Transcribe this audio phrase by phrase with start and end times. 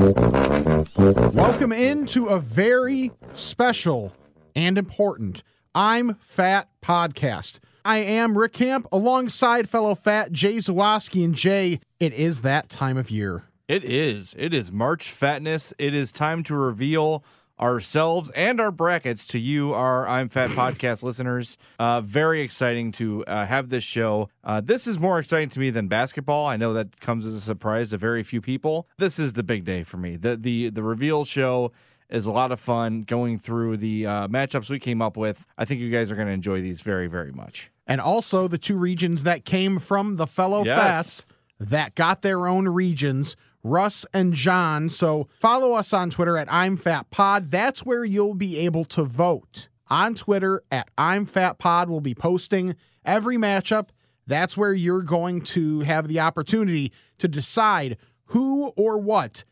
[0.00, 4.14] Welcome into a very special
[4.56, 5.42] and important
[5.74, 7.58] I'm Fat podcast.
[7.84, 11.80] I am Rick Camp alongside fellow fat Jay Zawaski and Jay.
[11.98, 13.42] It is that time of year.
[13.68, 14.34] It is.
[14.38, 15.74] It is March Fatness.
[15.78, 17.22] It is time to reveal
[17.60, 21.58] ourselves and our brackets to you, our I'm Fat podcast listeners.
[21.78, 24.28] Uh, very exciting to uh, have this show.
[24.42, 26.46] Uh, this is more exciting to me than basketball.
[26.46, 28.88] I know that comes as a surprise to very few people.
[28.98, 30.16] This is the big day for me.
[30.16, 31.72] The the the reveal show
[32.08, 35.46] is a lot of fun going through the uh, matchups we came up with.
[35.56, 37.70] I think you guys are going to enjoy these very very much.
[37.86, 40.76] And also the two regions that came from the fellow Yes.
[40.78, 41.26] fats
[41.58, 43.36] that got their own regions.
[43.62, 44.88] Russ and John.
[44.90, 47.50] So follow us on Twitter at I'm Fat Pod.
[47.50, 49.68] That's where you'll be able to vote.
[49.88, 53.88] On Twitter at I'm Fat Pod, we'll be posting every matchup.
[54.26, 59.44] That's where you're going to have the opportunity to decide who or what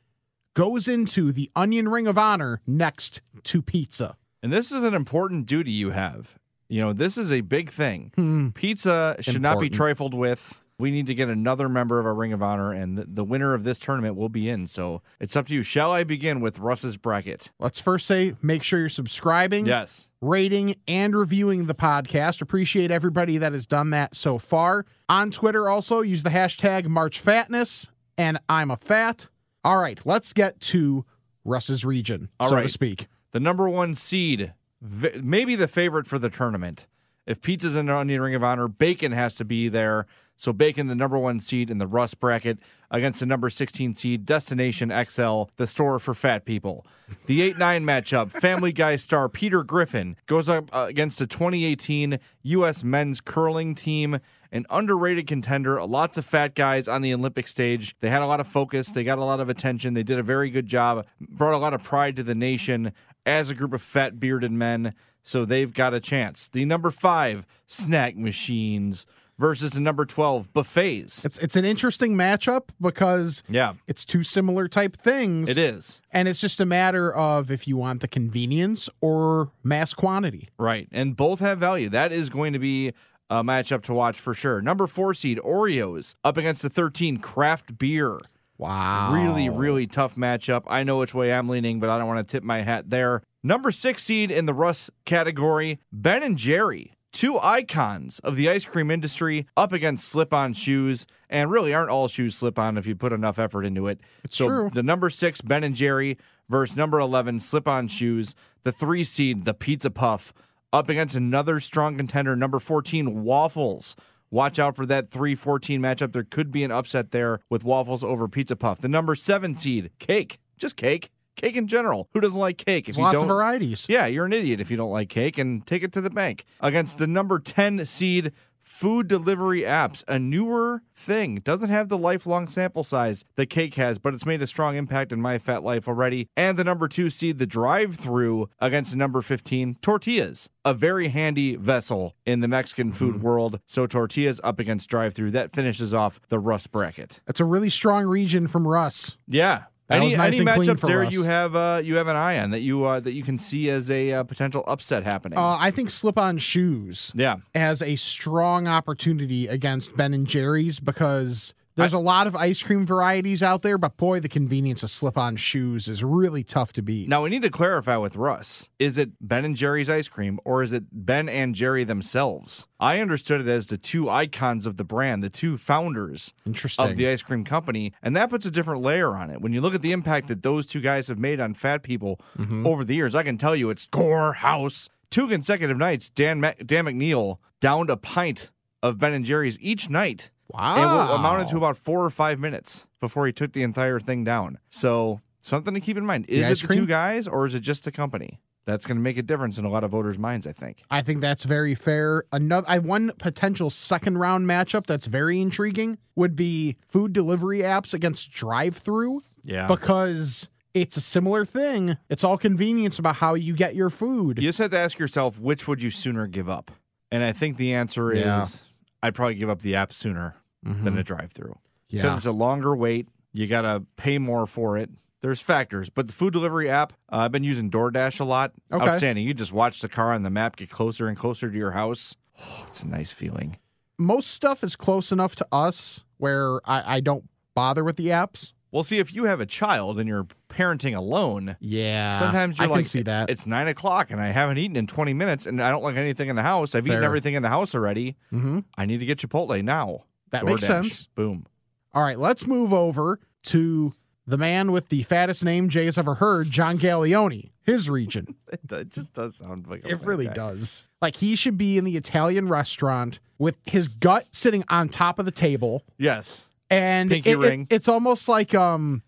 [0.54, 4.16] goes into the onion ring of honor next to pizza.
[4.42, 6.38] And this is an important duty you have.
[6.68, 8.12] You know, this is a big thing.
[8.14, 8.48] Hmm.
[8.50, 10.62] Pizza should not be trifled with.
[10.78, 13.52] We need to get another member of our Ring of Honor, and the, the winner
[13.52, 14.68] of this tournament will be in.
[14.68, 15.64] So it's up to you.
[15.64, 17.50] Shall I begin with Russ's bracket?
[17.58, 19.66] Let's first say make sure you're subscribing.
[19.66, 20.08] Yes.
[20.20, 22.40] rating and reviewing the podcast.
[22.42, 24.86] Appreciate everybody that has done that so far.
[25.08, 29.28] On Twitter, also use the hashtag MarchFatness and I'm a fat.
[29.64, 31.04] All right, let's get to
[31.44, 33.08] Russ's region, All so to speak.
[33.32, 36.86] The number one seed, maybe the favorite for the tournament.
[37.26, 40.06] If pizza's in the Onion Ring of Honor, bacon has to be there.
[40.38, 42.58] So bacon, the number one seed in the Russ bracket,
[42.92, 46.86] against the number 16 seed Destination XL, the store for fat people.
[47.26, 52.84] The 8 9 matchup, Family Guy star Peter Griffin goes up against the 2018 U.S.
[52.84, 54.20] men's curling team.
[54.50, 57.94] An underrated contender, lots of fat guys on the Olympic stage.
[58.00, 60.22] They had a lot of focus, they got a lot of attention, they did a
[60.22, 62.92] very good job, brought a lot of pride to the nation
[63.26, 64.94] as a group of fat bearded men.
[65.22, 66.48] So they've got a chance.
[66.48, 69.04] The number five, snack machines
[69.38, 71.24] versus the number 12, buffets.
[71.24, 75.48] It's it's an interesting matchup because Yeah, it's two similar type things.
[75.48, 76.02] it is.
[76.10, 80.48] And it's just a matter of if you want the convenience or mass quantity.
[80.58, 80.88] Right.
[80.92, 81.88] And both have value.
[81.88, 82.92] That is going to be
[83.30, 84.60] a matchup to watch for sure.
[84.62, 88.20] Number four seed, Oreos, up against the 13, craft beer.
[88.56, 89.12] Wow.
[89.14, 90.64] Really, really tough matchup.
[90.66, 93.22] I know which way I'm leaning, but I don't want to tip my hat there.
[93.44, 96.94] Number six seed in the Russ category, Ben and Jerry.
[97.18, 101.90] Two icons of the ice cream industry up against slip on shoes, and really aren't
[101.90, 103.98] all shoes slip on if you put enough effort into it.
[104.30, 104.70] so true.
[104.72, 106.16] the number six, Ben and Jerry,
[106.48, 108.36] versus number 11, slip on shoes.
[108.62, 110.32] The three seed, the Pizza Puff,
[110.72, 113.96] up against another strong contender, number 14, Waffles.
[114.30, 116.12] Watch out for that 3 14 matchup.
[116.12, 118.78] There could be an upset there with Waffles over Pizza Puff.
[118.78, 120.38] The number seven seed, Cake.
[120.56, 121.10] Just cake.
[121.38, 122.08] Cake in general.
[122.12, 122.88] Who doesn't like cake?
[122.88, 123.86] If There's lots you of varieties.
[123.88, 126.44] yeah, you're an idiot if you don't like cake and take it to the bank.
[126.60, 131.36] Against the number 10 seed food delivery apps, a newer thing.
[131.36, 135.10] Doesn't have the lifelong sample size that cake has, but it's made a strong impact
[135.10, 136.28] in my fat life already.
[136.36, 140.50] And the number 2 seed, the drive-through against the number 15, tortillas.
[140.66, 143.22] A very handy vessel in the Mexican food Mm-hmm.
[143.24, 143.60] world.
[143.66, 145.30] So tortillas up against drive-through.
[145.30, 147.20] That finishes off the Russ bracket.
[147.26, 149.16] That's a really strong region from Russ.
[149.26, 149.64] Yeah.
[149.88, 151.12] That any nice any matchups there us.
[151.12, 153.70] you have uh, you have an eye on that you uh, that you can see
[153.70, 155.38] as a uh, potential upset happening.
[155.38, 160.78] Uh, I think slip on shoes yeah, has a strong opportunity against Ben and Jerry's
[160.78, 164.90] because There's a lot of ice cream varieties out there, but boy, the convenience of
[164.90, 167.08] slip-on shoes is really tough to beat.
[167.08, 168.68] Now we need to clarify with Russ.
[168.78, 172.66] Is it Ben and Jerry's ice cream or is it Ben and Jerry themselves?
[172.80, 176.34] I understood it as the two icons of the brand, the two founders
[176.78, 179.40] of the ice cream company, and that puts a different layer on it.
[179.40, 182.20] When you look at the impact that those two guys have made on fat people
[182.38, 182.66] Mm-hmm.
[182.66, 184.88] over the years, I can tell you it's Gore House.
[185.10, 188.50] Two consecutive nights, Dan Ma- Dan McNeil downed a pint
[188.82, 190.30] of Ben and Jerry's each night.
[190.48, 190.76] Wow.
[190.76, 194.24] And what amounted to about four or five minutes before he took the entire thing
[194.24, 194.58] down.
[194.70, 196.26] So something to keep in mind.
[196.28, 196.80] Is ice it the cream?
[196.80, 198.40] two guys or is it just a company?
[198.64, 200.82] That's going to make a difference in a lot of voters' minds, I think.
[200.90, 202.24] I think that's very fair.
[202.32, 207.94] Another, I one potential second round matchup that's very intriguing would be food delivery apps
[207.94, 209.66] against drive-through Yeah.
[209.68, 211.96] because it's a similar thing.
[212.10, 214.36] It's all convenience about how you get your food.
[214.36, 216.70] you just have to ask yourself, which would you sooner give up?
[217.10, 218.42] And I think the answer Yeah.
[218.42, 218.64] is
[219.02, 221.58] I'd probably give up the app sooner than a drive through.
[221.90, 223.08] Because it's a longer wait.
[223.32, 224.90] You got to pay more for it.
[225.20, 228.52] There's factors, but the food delivery app, uh, I've been using DoorDash a lot.
[228.72, 228.84] Okay.
[228.88, 229.26] Outstanding.
[229.26, 232.16] You just watch the car on the map get closer and closer to your house.
[232.40, 233.56] Oh, it's a nice feeling.
[233.98, 238.52] Most stuff is close enough to us where I, I don't bother with the apps.
[238.70, 242.16] Well, see, if you have a child and you're parenting alone, Yeah.
[242.18, 243.28] sometimes you're I like, can see that.
[243.30, 246.28] it's nine o'clock and I haven't eaten in 20 minutes and I don't like anything
[246.28, 246.74] in the house.
[246.76, 248.16] I've eaten everything in the house already.
[248.30, 250.04] hmm I need to get Chipotle now.
[250.30, 251.06] That makes sense.
[251.14, 251.46] Boom.
[251.94, 253.94] All right, let's move over to
[254.26, 258.34] the man with the fattest name Jay's ever heard, John Gallioni, his region.
[258.70, 260.32] It, just does sound like a It really guy.
[260.34, 260.84] does.
[261.02, 265.24] Like he should be in the Italian restaurant with his gut sitting on top of
[265.26, 266.46] the table, Yes.
[266.70, 269.02] and Pinky it- it- it's almost like um,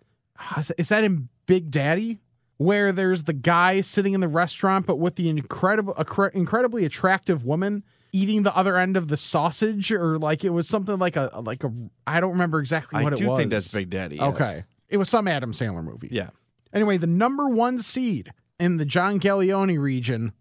[0.59, 2.19] is is that in Big Daddy?
[2.59, 5.95] Where there's the guy sitting in the restaurant, but with the incredible,
[6.35, 10.99] incredibly attractive woman eating the other end of the sausage, or like it was something
[10.99, 11.73] like a like a
[12.07, 13.39] I don't remember exactly I what it do was.
[13.39, 14.17] think that's Big Daddy.
[14.17, 14.35] yes.
[14.35, 16.09] Okay, it was some Adam Sandler movie.
[16.11, 16.31] Yeah.
[16.73, 20.33] Anyway, the number one seed in the John Gallioni region,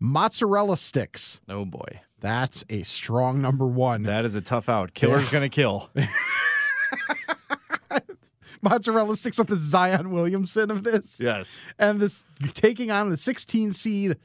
[0.00, 1.40] mozzarella sticks.
[1.48, 2.00] Oh boy.
[2.20, 4.02] That's a strong number one.
[4.04, 4.94] That is a tough out.
[4.94, 5.32] Killer's Yeah.
[5.38, 5.90] going to kill.
[8.62, 11.20] mozzarella sticks with the Zion Williamson of this.
[11.20, 11.64] yes.
[11.78, 12.24] And this
[12.54, 14.16] taking on the 16 seed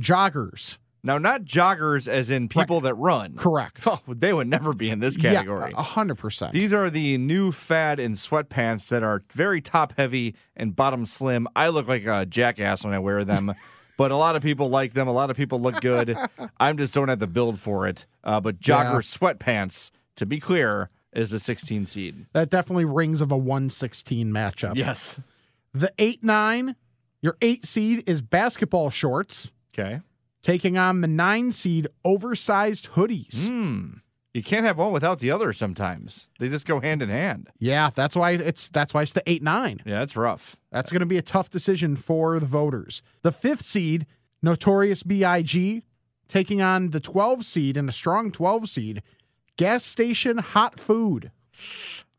[0.00, 0.78] joggers.
[1.04, 3.34] Now, not joggers as in people that run.
[3.36, 3.80] Correct.
[3.86, 5.72] Oh, they would never be in this category.
[5.72, 6.52] Yeah, a hundred percent.
[6.52, 11.48] These are the new fad in sweatpants that are very top heavy and bottom slim.
[11.56, 13.52] I look like a jackass when I wear them,
[13.98, 15.08] but a lot of people like them.
[15.08, 16.16] A lot of people look good.
[16.60, 18.06] I'm just don't have the build for it.
[18.22, 19.32] Uh, but jogger Yeah.
[19.34, 22.26] sweatpants, to be clear, is the 16 seed.
[22.32, 24.76] That definitely rings of a 116 matchup.
[24.76, 25.20] Yes.
[25.74, 26.76] The 8 9,
[27.20, 30.00] your 8 seed is basketball shorts, Okay.
[30.42, 33.48] Taking on the 9 seed oversized hoodies.
[33.48, 33.98] Hmm.
[34.34, 36.26] You can't have one without the other sometimes.
[36.38, 37.50] They just go hand in hand.
[37.58, 39.82] Yeah, that's why it's that's why it's the 8 9.
[39.84, 40.56] Yeah, that's rough.
[40.70, 43.02] That's going to be a tough decision for the voters.
[43.20, 44.06] The fifth seed,
[44.42, 45.82] Notorious B.I.G.,
[46.28, 49.02] taking on the 12 seed and a strong 12 seed,
[49.58, 51.30] gas station hot food.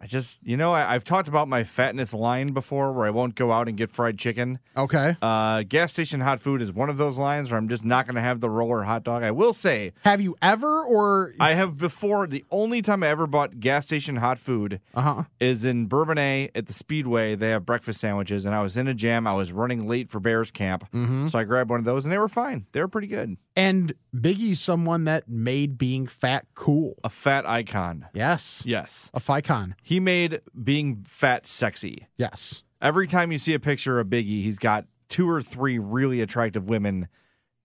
[0.04, 3.36] I just, you know, I, I've talked about my fatness line before where I won't
[3.36, 4.60] go out and get fried chicken.
[4.76, 5.16] Okay.
[5.22, 8.16] Uh, gas station hot food is one of those lines where I'm just not going
[8.16, 9.24] to have the roller hot dog.
[9.24, 13.28] I will say, Have you ever or I have before, the only time I ever
[13.28, 15.24] bought gas station hot food uh-huh.
[15.40, 17.36] is in Bourbonnais at the Speedway.
[17.36, 19.26] They have breakfast sandwiches, and I was in a jam.
[19.26, 20.84] I was running late for Bears camp.
[20.92, 21.28] Mm-hmm.
[21.28, 22.66] So I grabbed one of those, and they were fine.
[22.74, 23.38] They were pretty good.
[23.56, 26.96] And Biggie's someone that made being fat cool.
[27.04, 28.08] A fat icon.
[28.14, 28.64] Yes.
[28.66, 29.12] Yes.
[29.14, 29.74] A ficon.
[29.84, 32.08] He made being fat sexy.
[32.18, 32.64] Yes.
[32.82, 36.68] Every time you see a picture of Biggie, he's got two or three really attractive
[36.68, 37.08] women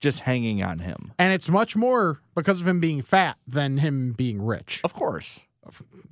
[0.00, 1.12] just hanging on him.
[1.18, 4.80] And it's much more because of him being fat than him being rich.
[4.84, 5.40] Of course.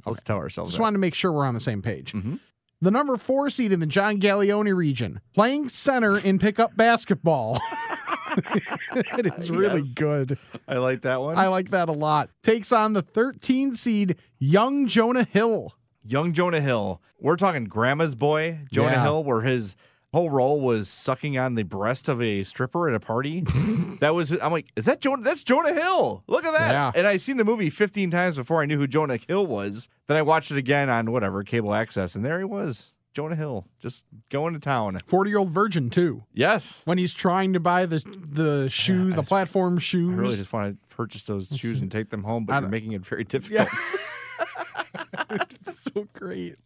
[0.06, 0.82] Let's tell ourselves Just that.
[0.82, 2.12] wanted to make sure we're on the same page.
[2.12, 2.40] Mhm.
[2.82, 7.58] The number four seed in the John Gallioni region, playing center in pickup basketball.
[9.18, 9.92] it is really Yes.
[9.94, 10.38] good.
[10.68, 11.36] I like that one.
[11.36, 12.30] I like that a lot.
[12.42, 15.74] Takes on the 13 seed, young Jonah Hill.
[16.04, 17.00] Young Jonah Hill.
[17.20, 19.02] We're talking Grandma's Boy, Jonah Yeah.
[19.02, 19.74] Hill, where his
[20.12, 23.40] whole role was sucking on the breast of a stripper at a party.
[24.00, 25.22] that was I'm like, is that Jonah?
[25.22, 26.22] That's Jonah Hill.
[26.28, 26.70] Look at that.
[26.70, 26.92] Yeah.
[26.94, 29.88] And I seen the movie 15 times before I knew who Jonah Hill was.
[30.06, 33.66] Then I watched it again on whatever cable access, and there he was, Jonah Hill,
[33.80, 35.00] just going to town.
[35.06, 36.24] 40 year old virgin, too.
[36.34, 36.82] Yes.
[36.84, 40.12] When he's trying to buy the the shoe, the just- platform shoes.
[40.12, 42.92] I really just want to purchase those shoes and take them home, but you're making
[42.92, 43.68] it very difficult.
[45.62, 46.56] so great.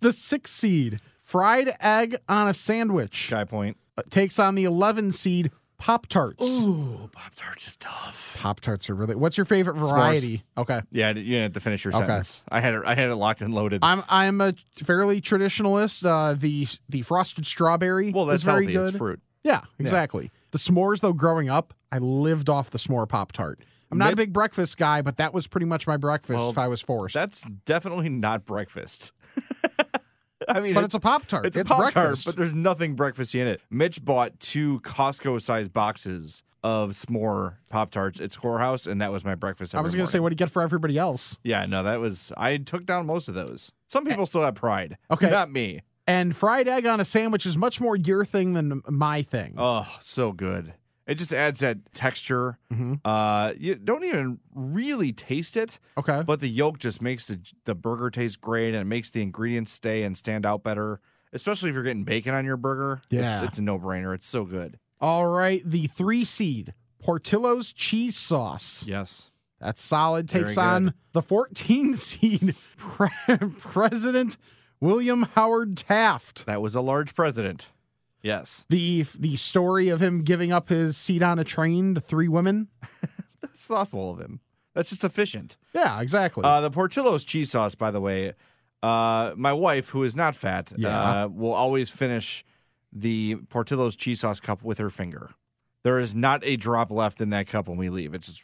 [0.00, 3.76] the sixth seed, fried egg on a sandwich, Sky Point.
[3.98, 6.42] uh, takes on the 11 seed, Pop Tarts.
[6.62, 8.36] Ooh, Pop Tarts is tough.
[8.38, 9.14] Pop Tarts are really.
[9.14, 10.42] What's your favorite variety?
[10.56, 10.82] Okay.
[10.90, 12.04] Yeah, you didn't have to finish your Okay.
[12.06, 12.42] sentence.
[12.48, 12.82] I had it.
[12.84, 13.80] I had it locked and loaded.
[13.82, 16.04] I'm I'm a fairly traditionalist.
[16.04, 18.72] Uh, the the frosted strawberry well, that's very healthy.
[18.72, 18.88] good.
[18.88, 19.20] It's fruit.
[19.44, 20.30] Yeah, exactly.
[20.50, 23.60] The s'mores though, growing up, I lived off the s'more pop tart.
[23.90, 26.58] I'm not a big breakfast guy, but that was pretty much my breakfast Well, if
[26.58, 27.14] I was forced.
[27.14, 29.12] That's definitely not breakfast.
[30.56, 31.46] I mean, but it's a pop tart.
[31.46, 33.60] It's a It's, Pop Tart, but there's nothing breakfasty in it.
[33.70, 39.24] Mitch bought two Costco sized boxes of s'more Pop Tarts at Scorehouse, and that was
[39.24, 39.74] my breakfast.
[39.74, 41.36] I was going gonna say, what do you get for everybody else?
[41.42, 42.32] Yeah, no, that was.
[42.36, 43.70] I took down most of those.
[43.86, 44.98] Some people still have pride.
[45.10, 45.30] Okay.
[45.30, 45.82] Not me.
[46.06, 49.54] And fried egg on a sandwich is much more your thing than my thing.
[49.58, 50.72] Oh, so good.
[51.08, 52.58] It just adds that texture.
[52.72, 53.00] Mhm.
[53.04, 56.22] Uh, you don't even really taste it, Okay.
[56.24, 59.72] but the yolk just makes the the burger taste great, and it makes the ingredients
[59.72, 61.00] stay and stand out better.
[61.32, 63.00] Especially if you're getting bacon on your burger.
[63.10, 63.38] Yeah.
[63.38, 64.14] it's, it's a no brainer.
[64.14, 64.78] It's so good.
[65.00, 65.62] All right.
[65.64, 66.72] The three seed
[67.02, 68.84] Portillo's cheese sauce.
[68.86, 69.30] Yes.
[69.60, 70.28] That's solid.
[70.28, 72.54] Takes on the 14 seed
[73.58, 74.36] President
[74.80, 76.46] William Howard Taft.
[76.46, 77.68] That was a large president.
[78.22, 78.64] Yes.
[78.68, 82.68] The the story of him giving up his seat on a train to three women.
[83.42, 84.40] That's thoughtful of him.
[84.74, 85.56] That's just efficient.
[85.72, 86.44] Yeah, exactly.
[86.44, 88.32] Uh, the Portillo's cheese sauce, by the way,
[88.82, 91.24] uh, my wife, who is not fat, Yeah.
[91.24, 92.44] uh, will always finish
[92.92, 95.30] the Portillo's cheese sauce cup with her finger.
[95.84, 98.14] There is not a drop left in that cup when we leave.
[98.14, 98.42] It's just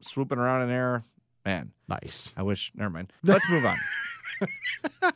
[0.00, 1.02] swooping around in there.
[1.44, 2.32] Man, nice.
[2.36, 2.72] I wish.
[2.74, 3.12] Never mind.
[3.22, 3.76] Let's move on.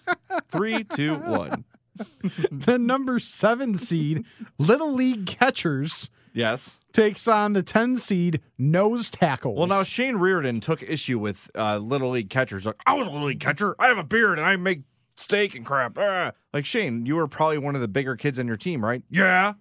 [0.51, 1.65] Three, two, one.
[2.51, 4.25] the number seven seed
[4.59, 6.79] Little League catchers Yes.
[6.93, 9.59] takes on the 10 seed nose tackles.
[9.59, 12.65] Well, now Shane Reardon took issue with uh, little league catchers.
[12.67, 13.75] Like, I was a little league catcher.
[13.79, 14.83] I have a beard and I make
[15.17, 15.99] steak and crap.
[15.99, 16.33] Ah.
[16.53, 19.03] Like Shane, you were probably one of the bigger kids on your team, right?
[19.11, 19.55] Yeah.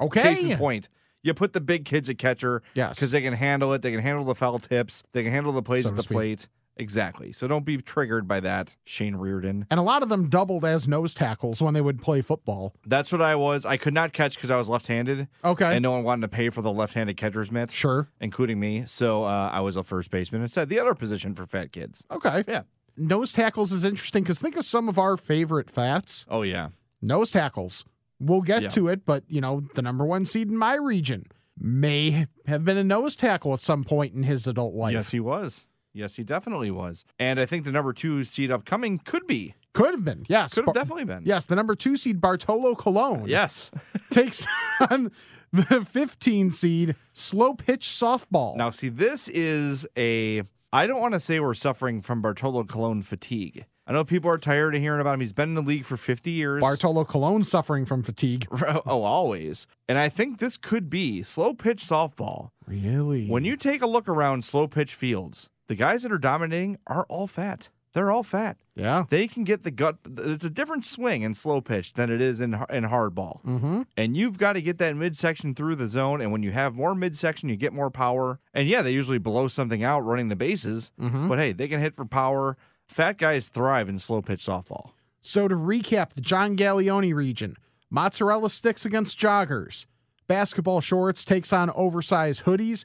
[0.00, 0.22] okay.
[0.22, 0.88] Case in point,
[1.22, 2.94] you put the big kids at catcher Yes.
[2.96, 3.82] because they can handle it.
[3.82, 5.02] They can handle the foul tips.
[5.12, 6.16] They can handle the plays So at the speak.
[6.16, 6.48] plate.
[6.76, 7.32] Exactly.
[7.32, 9.66] So don't be triggered by that, Shane Reardon.
[9.70, 12.74] And a lot of them doubled as nose tackles when they would play football.
[12.86, 13.66] That's what I was.
[13.66, 15.74] I could not catch because I was left-handed, Okay.
[15.76, 18.08] and no one wanted to pay for the left-handed catcher's mitt, sure.
[18.20, 18.84] including me.
[18.86, 20.68] So uh, I was a first baseman instead.
[20.70, 22.04] The other position for fat kids.
[22.10, 22.42] Okay.
[22.48, 22.62] Yeah.
[22.96, 26.24] Nose tackles is interesting because think of some of our favorite fats.
[26.28, 26.68] Oh yeah.
[27.00, 27.84] Nose tackles.
[28.20, 28.68] We'll get Yeah.
[28.70, 31.26] to it, but you know, the number one seed in my region
[31.58, 34.92] may have been a nose tackle at some point in his adult life.
[34.94, 35.64] Yes, he was.
[35.94, 37.04] Yes, he definitely was.
[37.18, 39.54] And I think the number two seed upcoming could be.
[39.74, 40.24] Could have been.
[40.28, 40.54] Yes.
[40.54, 41.22] Could have Bar- definitely been.
[41.24, 43.70] Yes, the number two seed Bartolo Colon Yes.
[44.10, 44.46] takes
[44.90, 45.10] on
[45.52, 48.56] the 15 seed slow pitch softball.
[48.56, 50.42] now, see, this is a.
[50.74, 53.66] I don't want to say we're suffering from Bartolo Colon fatigue.
[53.86, 55.20] I know people are tired of hearing about him.
[55.20, 56.60] He's been in the league for 50 years.
[56.62, 58.46] Bartolo Colon suffering from fatigue.
[58.86, 59.66] oh, always.
[59.88, 62.50] And I think this could be slow pitch softball.
[62.66, 63.26] Really?
[63.28, 67.04] When you take a look around slow pitch fields, the guys that are dominating are
[67.08, 67.70] all fat.
[67.94, 68.58] They're all fat.
[68.74, 69.04] yeah.
[69.08, 69.96] They can get the gut.
[70.18, 73.42] It's a different swing in slow pitch than it is in in hardball.
[73.42, 73.82] Mm-hmm.
[73.96, 76.20] And you've got to get that midsection through the zone.
[76.20, 78.38] And when you have more midsection, you get more power.
[78.52, 80.90] And yeah, they usually blow something out running the bases.
[81.00, 81.26] Mm-hmm.
[81.28, 82.58] But hey, they can hit for power.
[82.86, 84.90] Fat guys thrive in slow pitch softball.
[85.22, 87.56] So to recap, the John Gallione region:
[87.88, 89.86] mozzarella sticks against joggers,
[90.26, 92.84] basketball shorts takes on oversized hoodies,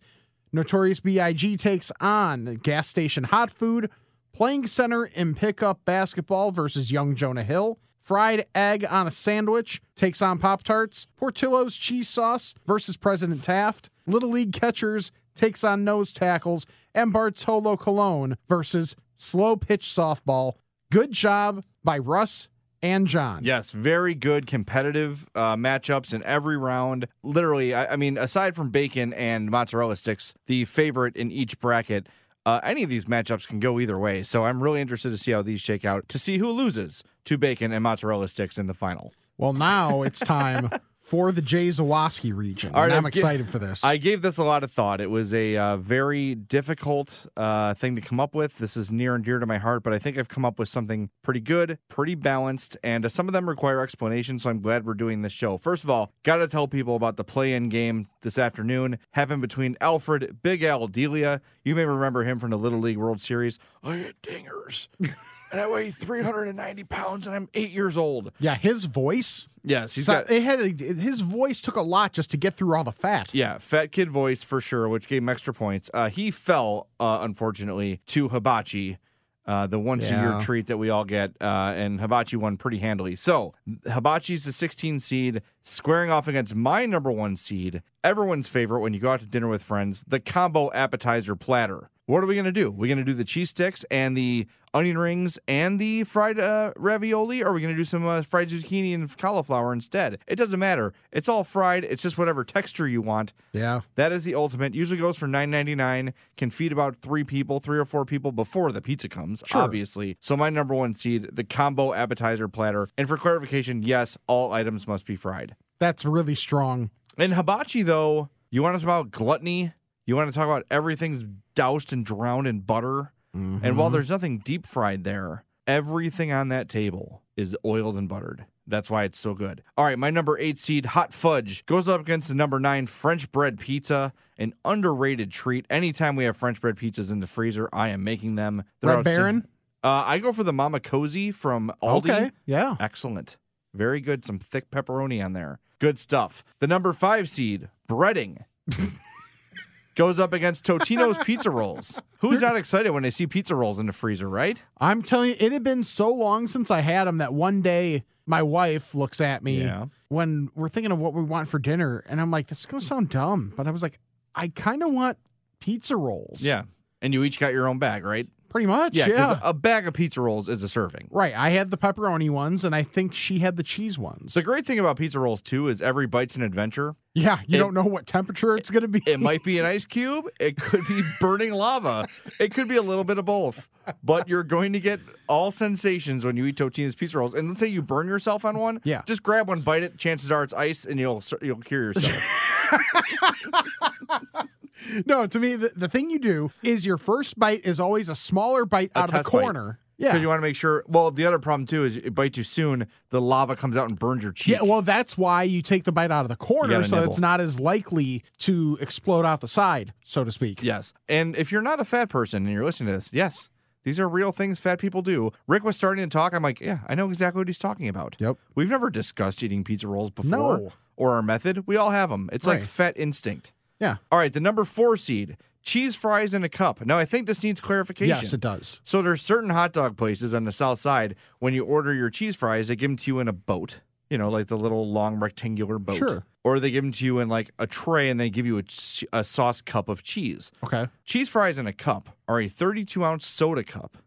[0.52, 1.58] Notorious B.I.G.
[1.58, 3.90] takes on gas station hot food,
[4.34, 7.80] playing center in pickup basketball versus Young Jonah Hill.
[8.00, 11.08] Fried egg on a sandwich takes on Pop Tarts.
[11.18, 13.90] Portillo's cheese sauce versus President Taft.
[14.06, 16.66] Little League catchers takes on nose tackles.
[16.96, 20.54] And Bartolo Colon versus slow pitch softball.
[20.90, 22.48] Good job by Russ
[22.82, 23.44] and John.
[23.44, 27.08] Yes, very good competitive uh, matchups in every round.
[27.24, 32.08] Literally, I, I mean, aside from bacon and mozzarella sticks, the favorite in each bracket,
[32.46, 34.24] uh, any of these matchups can go either way.
[34.24, 37.38] So I'm really interested to see how these shake out to see who loses to
[37.38, 39.14] bacon and mozzarella sticks in the final.
[39.38, 40.70] Well, now it's time
[41.08, 42.76] for the Jay Zawaski region.
[42.76, 43.82] All right, I'm I've excited for this.
[43.82, 45.00] I gave this a lot of thought.
[45.00, 48.58] It was a uh, very difficult uh, thing to come up with.
[48.58, 50.68] This is near and dear to my heart, but I think I've come up with
[50.68, 54.38] something pretty good, pretty balanced, and uh, some of them require explanation.
[54.38, 55.56] So I'm glad we're doing this show.
[55.56, 59.00] First of all, got to tell people about the play-in game this afternoon.
[59.12, 61.40] Happened between Alfred Big Al Delia.
[61.64, 63.58] You may remember him from the Little League World Series.
[63.82, 64.90] I hit dingers.
[65.52, 68.32] And I weigh 390 pounds and I'm eight years old.
[68.40, 69.48] yeah, his voice.
[69.64, 72.56] Yes, he's so- got it had a, his voice took a lot just to get
[72.56, 73.34] through all the fat.
[73.34, 75.90] Yeah, fat kid voice for sure, which gave him extra points.
[75.94, 78.98] Uh, he fell, uh, unfortunately, to Hibachi,
[79.46, 82.80] uh, the once a year treat that we all get, uh, and Hibachi won pretty
[82.80, 83.16] handily.
[83.16, 83.54] So
[83.86, 89.00] Hibachi's the 16 seed, squaring off against my number one seed, everyone's favorite when you
[89.00, 91.90] go out to dinner with friends, the combo appetizer platter.
[92.06, 92.72] What are we going to do?
[92.72, 96.72] We're going to do the cheese sticks and the onion rings and the fried uh,
[96.78, 100.20] ravioli, or are we going to do some uh, fried zucchini and cauliflower instead?
[100.26, 100.94] It doesn't matter.
[101.12, 101.84] It's all fried.
[101.84, 103.34] It's just whatever texture you want.
[103.52, 103.82] Yeah.
[103.96, 104.74] That is the ultimate.
[104.74, 106.14] Usually goes for nine ninety nine.
[106.38, 109.44] Can feed about three people, three or four people before the pizza comes.
[109.46, 109.60] Sure.
[109.60, 110.16] Obviously.
[110.22, 112.88] So my number one seed, the combo appetizer platter.
[112.98, 115.57] And for clarification, yes, all items must be fried.
[115.80, 116.90] That's really strong.
[117.18, 119.74] In hibachi, though, you want to talk about gluttony.
[120.06, 121.24] You want to talk about everything's
[121.56, 123.12] doused and drowned in butter.
[123.34, 128.46] And while there's nothing deep fried there, everything on that table is oiled and buttered.
[128.66, 129.62] That's why it's so good.
[129.78, 133.32] All right, my number eight seed, Hot Fudge, goes up against the number nine, French
[133.32, 135.68] bread pizza, an underrated treat.
[135.70, 138.64] Anytime we have French bread pizzas in the freezer, I am making them.
[138.82, 139.16] Red outstanding.
[139.16, 139.48] Baron?
[139.84, 141.98] Uh, I go for the Mama Cozzi from Aldi.
[141.98, 142.32] Okay.
[142.48, 142.76] Yeah.
[142.80, 143.38] Excellent.
[143.78, 144.26] Very good.
[144.26, 145.60] Some thick pepperoni on there.
[145.80, 146.44] Good stuff.
[146.60, 148.44] The number five seed, breading,
[149.96, 152.00] goes up against Totino's pizza rolls.
[152.20, 154.62] Who's not excited when they see pizza rolls in the freezer, right?
[154.80, 158.04] I'm telling you, it had been so long since I had them that one day
[158.26, 159.86] my wife looks at me Yeah.
[160.10, 162.82] when we're thinking of what we want for dinner, and I'm like, this is gonna
[162.82, 163.98] sound dumb, but I was like,
[164.36, 165.18] I kind of want
[165.60, 166.44] pizza rolls.
[166.44, 166.64] Yeah.
[167.02, 168.28] And you each got your own bag, right?
[168.50, 168.96] Pretty much.
[168.96, 169.28] Yeah, Yeah.
[169.28, 171.08] because a bag of pizza rolls is a serving.
[171.12, 171.34] right.
[171.36, 174.34] I had the pepperoni ones, and I think she had the cheese ones.
[174.34, 176.96] The great thing about pizza rolls, too, is every bite's an adventure.
[177.14, 179.02] yeah, you it- don't know what temperature it's gonna be.
[179.06, 180.26] It might be an ice cube.
[180.40, 182.08] It could be burning lava.
[182.40, 183.68] It could be a little bit of both.
[184.04, 185.00] But you're going to get
[185.30, 187.34] all sensations when you eat Totino's pizza rolls.
[187.34, 188.82] And let's say you burn yourself on one.
[188.84, 189.02] Yeah.
[189.06, 189.98] Just grab one, bite it.
[189.98, 192.22] Chances are it's ice, and you'll you'll cure yourself.
[195.06, 198.16] no, to me, the, the thing you do is your first bite is always a
[198.16, 199.26] smaller bite A out of the bite.
[199.26, 199.80] corner.
[200.00, 200.84] Because you want to make sure.
[200.88, 203.98] Well, the other problem too is you bite too soon, the lava comes out and
[203.98, 204.54] burns your cheek.
[204.54, 207.10] Yeah, well, that's why you take the bite out of the corner gotta so nibble.
[207.10, 210.62] it's not as likely to explode out the side, so to speak.
[210.62, 210.94] Yes.
[211.10, 213.50] And if you're not a fat person and you're listening to this, yes,
[213.86, 215.32] these are real things fat people do.
[215.48, 216.32] Rick was starting to talk.
[216.36, 218.18] I'm like, yeah, I know exactly what he's talking about.
[218.20, 218.38] Yep.
[218.54, 220.30] We've never discussed eating pizza rolls before
[220.60, 220.74] No.
[220.96, 221.66] or our method.
[221.66, 222.30] We all have them.
[222.32, 222.68] It's like Right.
[222.68, 223.52] fat instinct.
[223.80, 223.98] Yeah.
[224.12, 226.86] All right, the number four seed, cheese fries in a cup.
[226.86, 228.10] Now, I think this needs clarification.
[228.16, 228.82] Yes, it does.
[228.84, 232.36] So there's certain hot dog places on the south side when you order your cheese
[232.36, 233.82] fries, they give them to you in a boat.
[234.10, 235.98] You know, like the little long rectangular boat.
[235.98, 236.26] Sure.
[236.44, 238.64] Or they give them to you in like a tray and they give you a,
[239.12, 240.50] a sauce cup of cheese.
[240.64, 240.88] Okay.
[241.04, 243.98] Cheese fries in a cup are a 32 ounce soda cup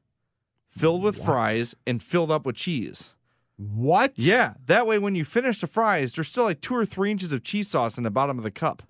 [0.71, 1.27] filled with What?
[1.27, 3.15] fries and filled up with cheese.
[3.59, 4.15] What?
[4.17, 7.31] Yeah, that way when you finish the fries, there's still like two or three inches
[7.35, 8.83] of cheese sauce in the bottom of the cup.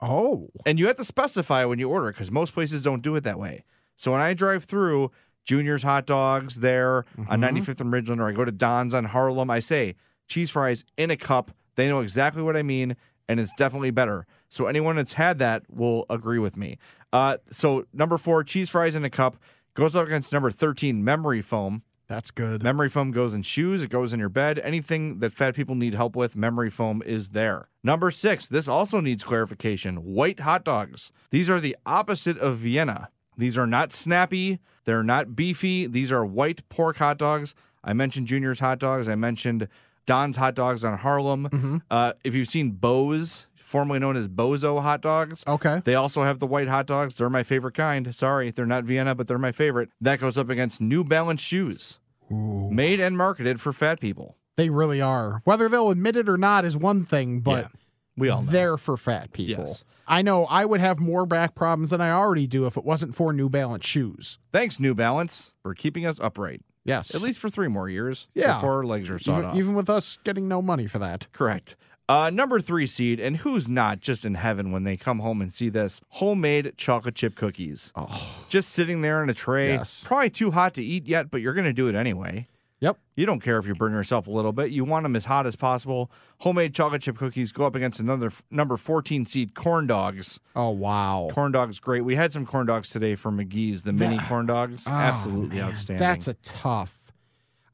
[0.00, 0.50] Oh.
[0.64, 3.38] And you have to specify when you order because most places don't do it that
[3.38, 3.64] way.
[3.96, 5.10] So when I drive through
[5.44, 9.50] Junior's Hot Dogs there on 95th and Ridgeland, or I go to Don's on Harlem,
[9.50, 9.96] I say
[10.28, 11.50] cheese fries in a cup.
[11.74, 12.96] They know exactly what I mean,
[13.28, 14.26] and it's definitely better.
[14.48, 16.78] So anyone that's had that will agree with me.
[17.12, 19.36] Uh, so number four, cheese fries in a cup
[19.74, 21.82] goes up against number 13, memory foam.
[22.08, 22.62] That's good.
[22.62, 24.58] Memory foam goes in shoes, it goes in your bed.
[24.60, 27.68] Anything that fat people need help with, memory foam is there.
[27.84, 31.12] Number six, this also needs clarification white hot dogs.
[31.30, 33.10] These are the opposite of Vienna.
[33.36, 35.86] These are not snappy, they're not beefy.
[35.86, 37.54] These are white pork hot dogs.
[37.84, 39.68] I mentioned Junior's hot dogs, I mentioned
[40.06, 41.82] Don's hot dogs on Harlem.
[41.90, 45.82] Uh, if you've seen Bo's, formerly known as Bozo hot dogs, Okay.
[45.84, 47.14] they also have the white hot dogs.
[47.14, 48.14] They're my favorite kind.
[48.14, 49.90] Sorry, they're not Vienna, but they're my favorite.
[50.00, 51.98] That goes up against New Balance shoes.
[52.30, 54.36] Made and marketed for fat people.
[54.56, 55.40] They really are.
[55.44, 57.68] Whether they'll admit it or not is one thing, but Yeah,
[58.16, 58.50] we all know.
[58.50, 59.64] they're for fat people.
[59.66, 59.84] Yes.
[60.06, 63.14] I know I would have more back problems than I already do if it wasn't
[63.14, 64.38] for New Balance shoes.
[64.52, 66.62] Thanks, New Balance, for keeping us upright.
[66.84, 67.14] Yes.
[67.14, 68.28] At least for three more years.
[68.34, 68.54] Yeah.
[68.54, 69.56] Before our legs are sawed even, off.
[69.56, 71.26] even with us getting no money for that.
[71.32, 71.76] Correct.
[72.08, 75.52] Uh, number three seed, and who's not just in heaven when they come home and
[75.52, 76.00] see this?
[76.08, 77.92] Homemade chocolate chip cookies.
[77.94, 78.34] Oh.
[78.48, 79.72] Just sitting there in a tray.
[79.72, 80.04] Yes.
[80.06, 82.46] Probably too hot to eat yet, but you're going to do it anyway.
[82.80, 82.96] Yep.
[83.16, 84.70] You don't care if you burn yourself a little bit.
[84.70, 86.10] You want them as hot as possible.
[86.38, 90.38] Homemade chocolate chip cookies go up against another f- number 14 seed corn dogs.
[90.54, 91.28] Oh wow.
[91.32, 92.04] Corn dogs, great.
[92.04, 94.84] We had some corn dogs today from McGee's, the mini corn dogs.
[94.86, 95.98] Oh, Absolutely man, outstanding.
[96.00, 97.12] That's a tough.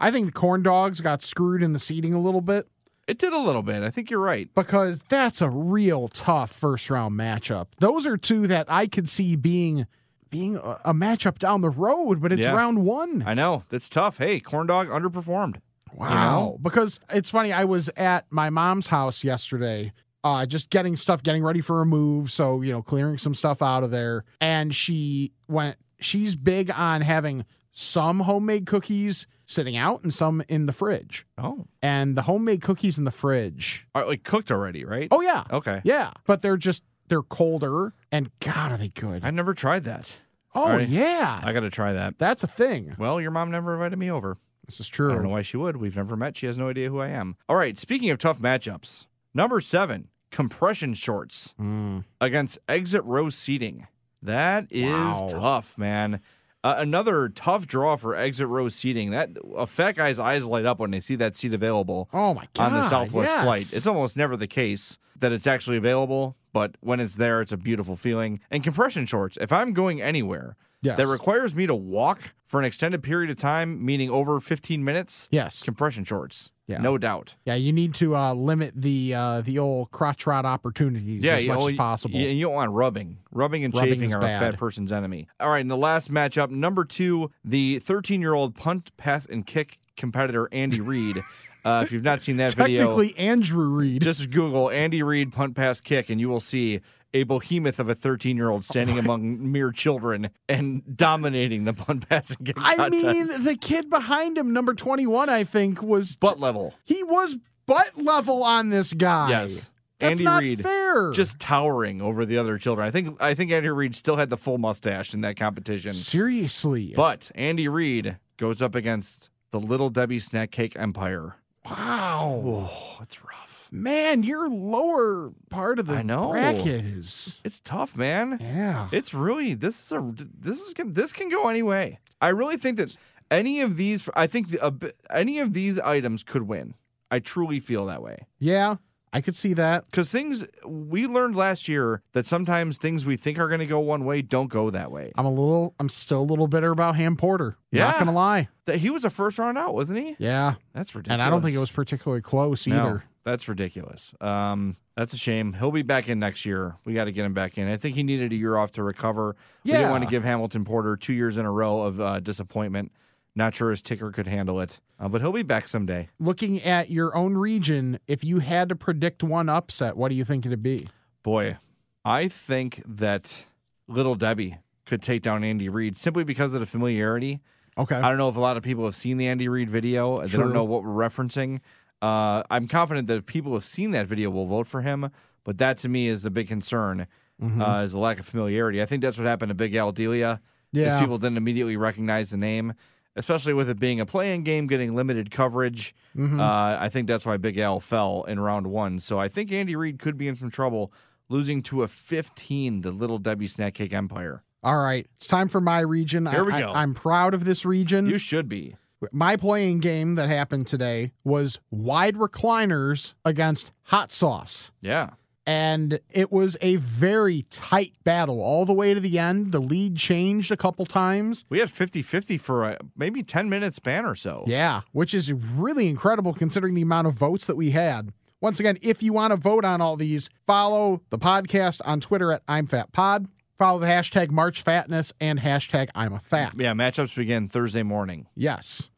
[0.00, 2.66] I think the corn dogs got screwed in the seating a little bit
[3.06, 3.82] it did a little bit.
[3.82, 4.48] I think you're right.
[4.54, 7.66] because that's a real tough first round matchup.
[7.78, 9.86] Those are two that I could see being
[10.30, 12.52] being a, a matchup down the road, but it's Yeah.
[12.54, 13.22] round one.
[13.24, 13.62] I know.
[13.68, 14.18] That's tough.
[14.18, 15.56] Hey, corn dog underperformed.
[15.92, 16.58] Wow.
[16.60, 19.92] Because it's funny, I was at my mom's house yesterday,
[20.24, 22.32] uh, just getting stuff, getting ready for a move.
[22.32, 24.24] So, you know, clearing some stuff out of there.
[24.40, 30.66] And she went, she's big on having some homemade cookies sitting out and some in
[30.66, 31.26] the fridge.
[31.38, 33.86] Oh, And the homemade cookies in the fridge.
[33.94, 35.08] are like cooked already, right?
[35.10, 35.44] Oh yeah.
[35.50, 35.80] okay.
[35.84, 36.12] Yeah.
[36.26, 39.24] But they're just they're colder and God are they good.
[39.24, 40.16] I've never tried that.
[40.54, 40.88] oh right.
[40.88, 41.40] yeah.
[41.44, 42.18] I got to try that.
[42.18, 42.94] That's a thing.
[42.98, 44.38] Well, your mom never invited me over.
[44.66, 45.10] This is true.
[45.10, 45.76] I don't know why she would.
[45.76, 46.36] We've never met.
[46.38, 47.36] She has no idea who I am.
[47.48, 47.78] All right.
[47.78, 49.04] Speaking of tough matchups,
[49.34, 52.04] number seven, compression shorts Mm.
[52.20, 53.86] against exit row seating.
[54.22, 55.26] That is Wow.
[55.30, 56.20] tough, man.
[56.64, 59.10] Uh, another tough draw for exit row seating.
[59.10, 62.48] That a fat guy's eyes light up when they see that seat available Oh my
[62.54, 62.72] god.
[62.72, 63.44] on the Southwest yes.
[63.44, 63.72] flight.
[63.76, 67.58] It's almost never the case that it's actually available, but when it's there, it's a
[67.58, 68.40] beautiful feeling.
[68.50, 70.96] And compression shorts, if I'm going anywhere yes.
[70.96, 75.28] that requires me to walk for an extended period of time, meaning over 15 minutes,
[75.30, 75.62] yes.
[75.62, 76.50] compression shorts.
[76.66, 76.78] Yeah.
[76.78, 77.34] No doubt.
[77.44, 81.44] Yeah, you need to uh, limit the uh, the old crotch rod opportunities Yeah, as
[81.44, 82.18] much well, as possible.
[82.18, 83.18] You, you don't want rubbing.
[83.30, 84.42] Rubbing and Rubbing chafing are bad.
[84.42, 85.28] a fat person's enemy.
[85.40, 89.46] All right, in the last matchup, number two, the 13 year old punt, pass, and
[89.46, 91.18] kick competitor Andy Reid.
[91.64, 94.02] uh, if you've not seen that video, Technically, Andrew Reid.
[94.02, 96.80] just Google Andy Reid punt, pass, kick, and you will see
[97.14, 101.72] a behemoth of a 13 year old standing oh among mere children and dominating the
[101.72, 103.04] punt, pass, and kick I contest.
[103.04, 106.74] mean, the kid behind him, number twenty-one, I think, was butt level.
[106.84, 109.30] he was butt level on this guy.
[109.30, 109.70] Yes.
[110.00, 111.12] That's Andy not Reid fair.
[111.12, 112.86] just towering over the other children.
[112.86, 115.92] I think I think Andy Reid still had the full mustache in that competition.
[115.92, 116.92] seriously.
[116.96, 121.36] But Andy Reid goes up against the Little Debbie Snack Cake Empire.
[121.64, 123.68] Wow, Oh, it's rough.
[123.72, 126.30] man, your lower part of the I know.
[126.32, 128.38] bracket is It's tough, man.
[128.40, 128.88] yeah.
[128.92, 131.98] It's really this is a this is this can go any way.
[132.20, 132.96] I really think that
[133.30, 136.74] any of these, I think the, bi- any of these items could win.
[137.10, 138.76] I truly feel that way yeah,
[139.14, 139.84] I could see that.
[139.86, 143.78] because things we learned last year that sometimes things we think are going to go
[143.78, 145.12] one way don't go that way.
[145.16, 147.56] I'm a little, I'm still a little bitter about Ham Porter.
[147.70, 147.86] Yeah.
[147.86, 148.48] Not gonna lie.
[148.66, 150.16] That he was a first round out, wasn't he?
[150.18, 151.14] Yeah, That's ridiculous.
[151.14, 153.04] and I don't think it was particularly close No, either.
[153.24, 154.14] that's ridiculous.
[154.20, 155.54] Um, that's a shame.
[155.54, 156.76] He'll be back in next year.
[156.84, 157.68] We got to get him back in.
[157.68, 159.36] I think he needed a year off to recover.
[159.64, 159.72] Yeah.
[159.74, 162.92] We didn't want to give Hamilton Porter two years in a row of uh, disappointment.
[163.36, 166.08] Not sure his ticker could handle it, uh, but he'll be back someday.
[166.18, 170.24] Looking at your own region, if you had to predict one upset, what do you
[170.24, 170.88] think it'd be?
[171.22, 171.56] Boy,
[172.04, 173.46] I think that
[173.88, 177.40] Little Debbie could take down Andy Reid simply because of the familiarity.
[177.76, 177.96] Okay.
[177.96, 180.20] I don't know if a lot of people have seen the Andy Reid video.
[180.20, 180.44] They True.
[180.44, 181.60] don't know what we're referencing.
[182.02, 185.10] Uh, I'm confident that if people have seen that video, will vote for him.
[185.42, 187.06] But that to me is the big concern,
[187.42, 187.60] Mm-hmm.
[187.60, 188.80] uh, is the lack of familiarity.
[188.80, 190.40] I think that's what happened to Big Al Delia.
[190.72, 191.00] is Yeah.
[191.00, 192.74] people didn't immediately recognize the name,
[193.16, 195.94] especially with it being a playing game, getting limited coverage.
[196.16, 196.40] Mm-hmm.
[196.40, 198.98] Uh, I think that's why Big Al fell in round one.
[199.00, 200.92] So I think Andy Reid could be in some trouble,
[201.28, 204.42] losing to a 15, the Little Debbie Snack Cake Empire.
[204.62, 206.24] All right, it's time for my region.
[206.24, 206.70] Here we I, go.
[206.72, 208.06] I, am proud of this region.
[208.06, 208.76] You should be.
[209.12, 214.70] my playing game that happened today was wide recliners against hot sauce.
[214.80, 215.10] Yeah.
[215.46, 219.52] And it was a very tight battle all the way to the end.
[219.52, 221.44] The lead changed a couple times.
[221.50, 224.44] We had 50 50 for a, maybe 10 minute span or so.
[224.46, 228.12] Yeah, which is really incredible considering the amount of votes that we had.
[228.40, 232.32] Once again, if you want to vote on all these, follow the podcast on Twitter
[232.32, 233.26] at I'm Fat Pod.
[233.58, 236.54] Follow the hashtag March Fatness and hashtag I'm a Fat.
[236.56, 238.26] Yeah, matchups begin Thursday morning.
[238.34, 238.90] Yes.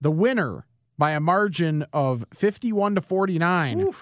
[0.00, 3.92] The winner by a margin of 51 to 49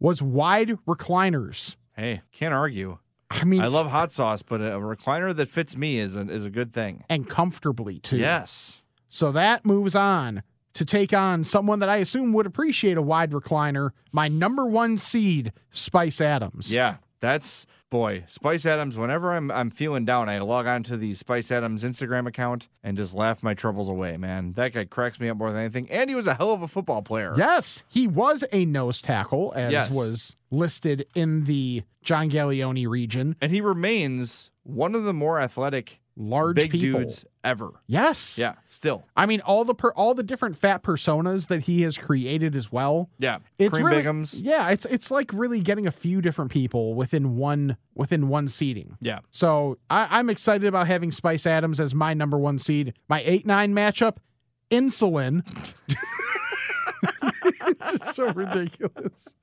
[0.00, 1.76] was wide recliners.
[1.96, 2.98] Hey, can't argue.
[3.30, 6.46] I mean, I love hot sauce, but a recliner that fits me is a, is
[6.46, 7.04] a good thing.
[7.10, 8.16] and comfortably too.
[8.16, 8.82] Yes.
[9.08, 10.42] So that moves on
[10.74, 14.96] to take on someone that I assume would appreciate a wide recliner, my number one
[14.96, 16.72] seed, Spice Adams.
[16.72, 18.96] Yeah, that's boy, Spice Adams.
[18.96, 22.96] Whenever I'm I'm feeling down, I log on to the Spice Adams Instagram account and
[22.96, 24.16] just laugh my troubles away.
[24.16, 25.90] Man, that guy cracks me up more than anything.
[25.90, 27.34] And he was a hell of a football player.
[27.36, 29.90] Yes, he was a nose tackle, as Yes.
[29.92, 33.36] was listed in the John Gallioni region.
[33.40, 36.98] and he remains one of the more athletic Large big people.
[37.00, 37.70] dudes ever.
[37.86, 38.38] Yes.
[38.38, 39.04] Yeah, still.
[39.16, 42.72] I mean, all the per, all the different fat personas that he has created as
[42.72, 43.08] well.
[43.18, 44.40] Yeah, It's Cream really, Biggums.
[44.42, 48.96] Yeah, it's it's like really getting a few different people within one within one seating.
[49.00, 52.94] Yeah, So I, I'm excited about having Spice Adams as my number one seed.
[53.08, 54.16] My eight nine matchup,
[54.72, 55.42] insulin.
[57.94, 59.34] it's so ridiculous.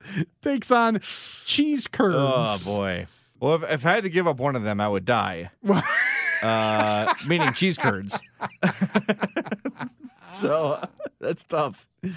[0.42, 1.00] Takes on
[1.44, 2.66] cheese curds.
[2.66, 3.06] Oh boy.
[3.40, 5.50] Well, if, if I had to give up one of them, I would die.
[6.42, 8.18] uh, meaning cheese curds.
[10.32, 10.82] so
[11.20, 11.86] that's tough.
[12.02, 12.16] That's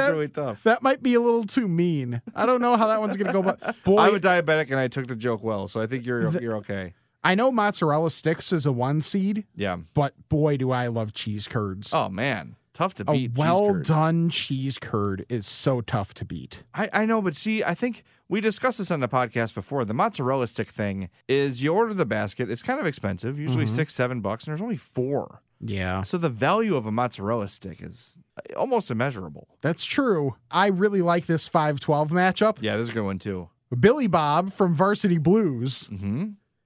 [0.00, 0.62] That- really tough.
[0.64, 2.22] That might be a little too mean.
[2.34, 4.88] I don't know how that one's gonna go, but boy, I'm a diabetic and I
[4.88, 6.94] took the joke well, so I think you're you're okay.
[7.22, 9.78] I know mozzarella sticks is a one seed, Yeah.
[9.94, 11.92] but boy, do I love cheese curds.
[11.92, 12.56] Oh man.
[12.74, 13.30] Tough to A beat.
[13.30, 13.88] cheese well curds.
[13.88, 16.64] done cheese curd is so tough to beat.
[16.74, 19.84] I, I know, but see, I think we discussed this on the podcast before.
[19.84, 23.74] The mozzarella stick thing is you order the basket, it's kind of expensive, usually Mm-hmm.
[23.76, 25.40] six, seven bucks, and there's only four.
[25.60, 26.02] Yeah.
[26.02, 28.16] So the value of a mozzarella stick is
[28.56, 29.46] almost immeasurable.
[29.62, 30.34] That's true.
[30.50, 32.56] I really like this 512 matchup.
[32.60, 33.48] Yeah, this is a good one too.
[33.78, 36.24] Billy Bob from Varsity Blues Mm-hmm.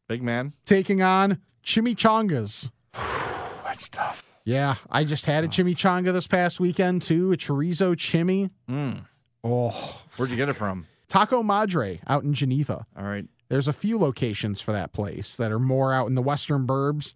[0.08, 0.54] Big man.
[0.64, 2.70] taking on Chimichangas.
[2.94, 4.24] That's tough.
[4.48, 8.48] Yeah, I just had a chimichanga this past weekend too, a chorizo chimi.
[8.66, 9.04] Mm.
[9.44, 10.86] Oh, Where'd you get it from?
[11.10, 12.86] Taco Madre out in Geneva.
[12.96, 13.26] All right.
[13.50, 17.12] There's a few locations for that place that are more out in the western burbs.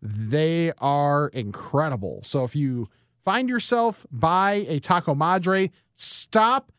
[0.00, 2.20] They are incredible.
[2.22, 2.88] So if you
[3.24, 6.70] find yourself by a Taco Madre, stop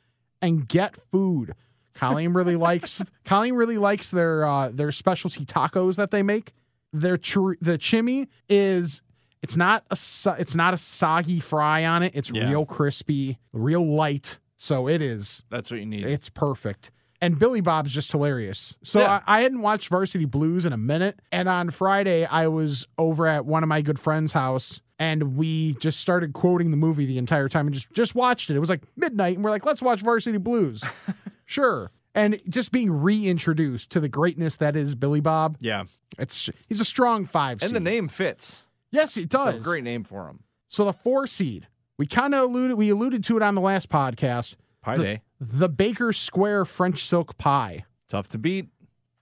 [0.42, 1.54] and get food.
[1.94, 6.54] Colleen really likes Colleen really likes their uh, their specialty tacos that they make.
[6.94, 9.02] Their chor- the chimmy is
[9.42, 9.98] it's not a
[10.40, 12.12] it's not a soggy fry on it.
[12.16, 12.50] It's Yeah.
[12.50, 14.40] real crispy, real light.
[14.56, 16.06] So it is That's what you need.
[16.06, 16.92] it's perfect.
[17.22, 18.76] And Billy Bob's just hilarious.
[18.84, 19.22] So Yeah.
[19.28, 21.20] I, I hadn't watched Varsity Blues in a minute.
[21.32, 25.74] And on Friday, I was over at one of my good friends' house and we
[25.76, 28.56] just started quoting the movie the entire time and just, just watched it.
[28.56, 30.84] It was like midnight and we're like, let's watch Varsity Blues.
[31.46, 31.92] sure.
[32.16, 35.58] And just being reintroduced to the greatness that is Billy Bob.
[35.60, 35.84] yeah.
[36.18, 37.76] It's he's a strong five And seed.
[37.76, 38.64] the name fits.
[38.92, 39.56] Yes, it does.
[39.56, 40.44] It's a great name for him.
[40.70, 43.90] So the four seed, we kind of alluded we alluded to it on the last
[43.90, 44.56] podcast.
[44.82, 45.22] Pie The- day.
[45.40, 47.86] The Baker Square French silk pie.
[48.10, 48.70] Tough to beat.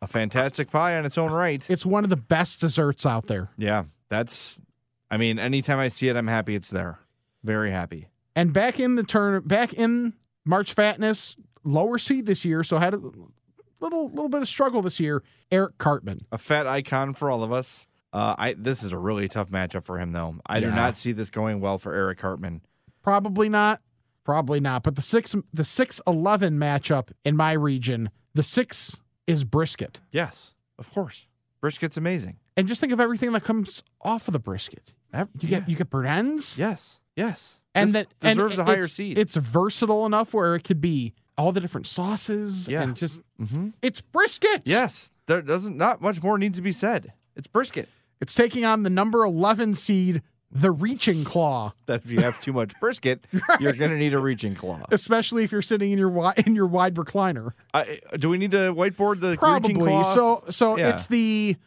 [0.01, 1.67] A fantastic pie on its own right.
[1.69, 3.49] It's one of the best desserts out there.
[3.57, 3.85] Yeah.
[4.09, 4.59] That's
[5.11, 6.99] I mean, anytime I see it, I'm happy it's there.
[7.43, 8.07] Very happy.
[8.35, 10.13] And back in the turn, back in
[10.45, 12.97] March Fatness, lower seed this year, so had a
[13.79, 15.23] little little bit of struggle this year.
[15.51, 16.25] Eric Cartman.
[16.31, 17.87] A fat icon for all of us.
[18.15, 20.35] Uh, I this is a really tough matchup for him though.
[20.45, 22.61] I do not see this going well for Eric Cartman.
[23.03, 23.81] Probably not.
[24.23, 24.83] Probably not.
[24.83, 29.99] But the six the six eleven matchup in my region, the six is brisket.
[30.11, 31.27] Yes, of course.
[31.61, 32.37] Brisket's amazing.
[32.55, 34.93] And just think of everything that comes off of the brisket.
[35.11, 36.57] That- You get you get burnt ends.
[36.57, 37.59] yes, yes.
[37.73, 39.17] and This that and deserves a higher it's- seed.
[39.17, 42.83] It's versatile enough where it could be all the different sauces Yeah.
[42.83, 43.73] and just Mhm.
[43.81, 44.61] it's brisket.
[44.63, 45.11] yes.
[45.25, 47.11] There doesn't not much more needs to be said.
[47.35, 47.89] It's brisket.
[48.21, 52.53] It's taking on the number 11 seed, the Reaching Claw, That if you have too
[52.53, 53.25] much brisket,
[53.59, 54.81] you're going to need a reaching claw.
[54.91, 57.51] especially if you're sitting in your wi- in your wide recliner.
[57.73, 59.37] I, do we need to whiteboard the reaching
[59.79, 60.03] Probably.
[60.13, 60.89] So so Yeah.
[60.91, 61.57] it's the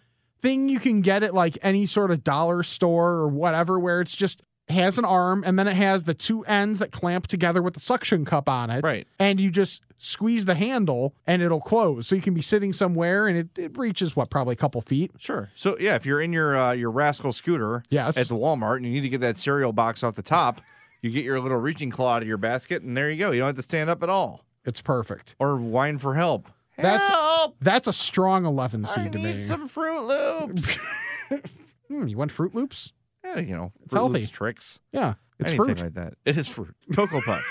[0.41, 4.15] thing you can get at like any sort of dollar store or whatever where it's
[4.17, 7.75] just has an arm and then it has the two ends that clamp together with
[7.75, 8.85] the suction cup on it.
[8.85, 9.07] Right.
[9.19, 12.07] And you just squeeze the handle and it'll close.
[12.07, 15.11] So you can be sitting somewhere and it, it reaches what, probably a couple feet.
[15.19, 15.51] Sure.
[15.55, 18.17] So yeah, if you're in your uh, your rascal scooter Yes.
[18.17, 20.61] at the Walmart and you need to get that cereal box off the top,
[21.03, 23.31] you get your little reaching claw out of your basket, and there you go.
[23.33, 25.35] You don't have to stand up at all It's perfect.
[25.39, 26.49] or whine for help.
[26.77, 27.57] That's help!
[27.61, 29.43] that's a strong 11 I seed to need me.
[29.43, 30.07] some Froot
[30.49, 30.79] Loops.
[31.89, 32.93] Hmm, you want Froot Loops?
[33.25, 34.19] yeah, you know, It's Fruit healthy.
[34.21, 35.81] Loops tricks, Yeah, it's anything fruit.
[35.83, 36.15] like that.
[36.25, 36.75] It is fruit.
[36.95, 37.45] Cocoa Puffs.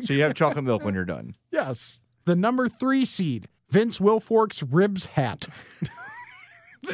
[0.06, 1.34] so you have chocolate milk when you're done.
[1.50, 2.00] Yes.
[2.24, 5.46] The number three seed, Vince Wilfork's ribs hat.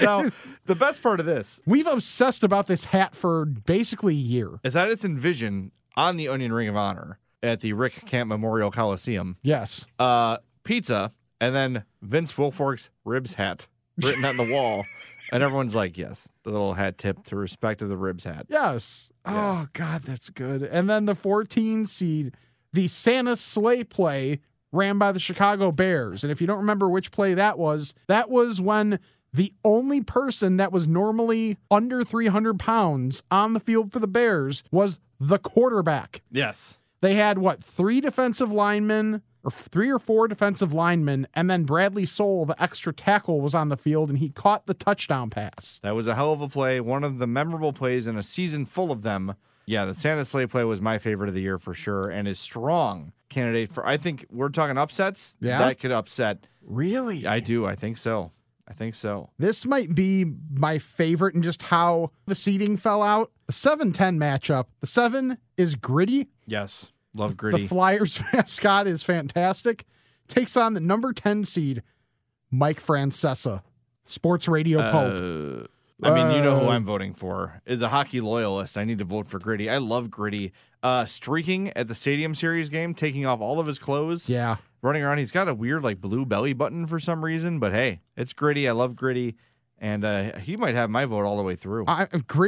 [0.02, 0.30] Now,
[0.66, 4.58] the best part of this We've obsessed about this hat for basically a year.
[4.64, 8.72] is that it's envisioned on the Onion Ring of Honor at the Rick Camp Memorial
[8.72, 9.36] Coliseum.
[9.42, 9.86] Yes.
[10.00, 13.68] uh, pizza, and then Vince Wilfork's ribs hat
[14.02, 14.84] written on the wall.
[15.32, 18.46] And everyone's like, yes, the little hat tip to respect of the ribs hat.
[18.48, 19.10] Yes.
[19.24, 20.62] Oh, God, that's good.
[20.62, 22.34] And then the 14 seed,
[22.76, 24.38] the Santa sleigh play
[24.70, 26.22] ran by the Chicago Bears.
[26.22, 29.00] And if you don't remember which play that was, that was when
[29.32, 34.62] the only person that was normally under 300 pounds on the field for the Bears
[34.70, 36.20] was the quarterback.
[36.30, 36.78] Yes.
[37.00, 42.04] They had what three defensive linemen or three or four defensive linemen, and then Bradley
[42.04, 45.80] Sowell, the extra tackle, was on the field and he caught the touchdown pass.
[45.82, 46.80] That was a hell of a play.
[46.80, 49.34] One of the memorable plays in a season full of them.
[49.66, 52.38] Yeah, the Santa Sleigh play was my favorite of the year for sure and is
[52.38, 55.34] strong candidate for I think we're talking upsets.
[55.40, 55.58] Yeah?
[55.58, 56.46] That could upset.
[56.62, 57.26] Really?
[57.26, 57.66] I do.
[57.66, 58.32] I think so.
[58.68, 59.30] I think so.
[59.38, 63.30] This might be my favorite in just how the seating fell out.
[63.46, 64.66] The 7 10 matchup.
[64.80, 66.28] The 7 is gritty.
[66.46, 66.92] Yes.
[67.14, 67.62] Love gritty.
[67.62, 67.68] The.
[67.68, 69.84] Flyers mascot is fantastic.
[70.28, 71.82] Takes on the number 10 seed,
[72.50, 73.62] Mike Francesa,
[74.04, 75.64] sports radio pope.
[75.64, 75.66] Uh,
[76.02, 77.62] I mean, you know who Uh, I'm voting for.
[77.64, 78.76] Is a hockey loyalist.
[78.76, 79.70] I need to vote for Gritty.
[79.70, 80.52] I love Gritty.
[80.82, 84.56] Uh, streaking at the Stadium Series game, taking off all of his clothes, Yeah.
[84.82, 85.18] running around.
[85.18, 88.68] He's got a weird like blue belly button for some reason, but hey, it's Gritty.
[88.68, 89.36] I love Gritty,
[89.78, 91.86] and uh, he might have my vote all the way through.
[91.88, 92.06] I,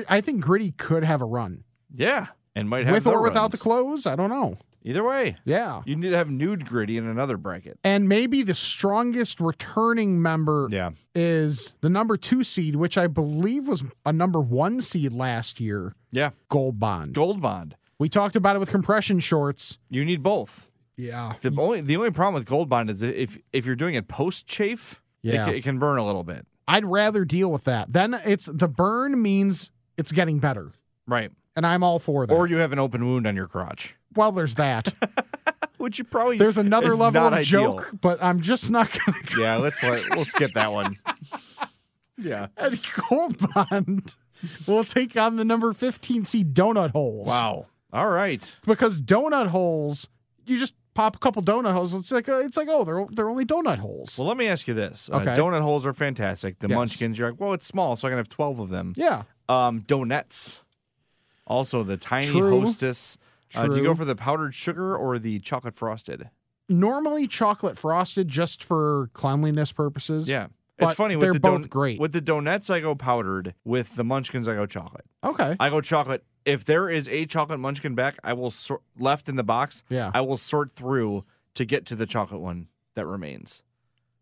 [0.08, 1.64] I think Gritty could have a run.
[1.92, 4.04] yeah, and might have with or without the clothes.
[4.06, 4.58] I don't know.
[4.84, 5.82] Either way, Yeah.
[5.84, 7.78] you need to have nude gritty in another bracket.
[7.84, 10.90] And maybe the strongest returning member Yeah.
[11.14, 15.94] is the number two seed, which I believe was a number one seed last year,
[16.10, 16.30] Yeah.
[16.48, 17.14] Gold Bond.
[17.14, 17.76] Gold bond.
[17.98, 19.78] We talked about it with compression shorts.
[19.90, 20.70] You need both.
[20.96, 21.34] Yeah.
[21.42, 24.46] The only the only problem with gold bond is if if you're doing it post
[24.46, 25.48] chafe, Yeah.
[25.48, 26.46] it, it can burn a little bit.
[26.66, 27.92] I'd rather deal with that.
[27.92, 30.72] Then it's the burn means it's getting better.
[31.06, 31.30] Right.
[31.58, 32.32] And I'm all for that.
[32.32, 34.92] Or you have an open wound on your crotch, well, there's that.
[35.78, 37.74] which you probably There's another level of ideal.
[37.78, 40.96] joke, but I'm just not going to Yeah, let's let, we'll skip that one.
[42.16, 42.48] Yeah.
[42.56, 44.14] And Gold Bond
[44.66, 47.28] will take on the number 15 seed Donut Holes.
[47.28, 47.66] Wow.
[47.92, 48.56] All right.
[48.66, 50.08] Because donut holes,
[50.46, 51.94] you just pop a couple donut holes.
[51.94, 54.18] It's like uh, it's like oh they're they're only donut holes.
[54.18, 55.08] Well, let me ask you this.
[55.12, 55.36] Uh, Okay.
[55.36, 56.58] donut holes are fantastic.
[56.58, 56.76] The Yes.
[56.76, 58.94] munchkins, you're like, well, it's small, so I can have 12 of them.
[58.96, 60.62] yeah, Um, donuts.
[61.48, 62.60] Also, the tiny True.
[62.60, 63.18] hostess.
[63.54, 66.30] Uh, do you go for the powdered sugar or the chocolate frosted?
[66.68, 70.28] normally chocolate frosted just for cleanliness purposes.
[70.28, 70.48] Yeah.
[70.76, 71.16] But it's funny.
[71.16, 71.98] they're with the both great.
[71.98, 73.54] With the donuts, I go powdered.
[73.64, 75.06] With the munchkins, I go chocolate.
[75.24, 75.56] Okay.
[75.58, 76.24] I go chocolate.
[76.44, 79.82] If there is a chocolate munchkin back, I will sort left in the box.
[79.88, 80.12] Yeah.
[80.14, 83.64] I will sort through to get to the chocolate one that remains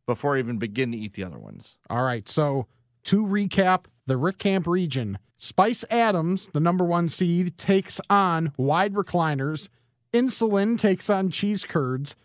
[0.06, 1.76] before I even begin to eat the other ones.
[1.90, 2.26] All right.
[2.26, 2.66] So
[3.04, 8.94] to recap, the Rick Camp region, Spice Adams, the number one seed, takes on wide
[8.94, 9.68] recliners.
[10.12, 12.16] Insulin takes on cheese curds.